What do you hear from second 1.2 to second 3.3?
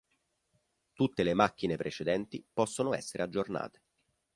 le macchine precedenti possono essere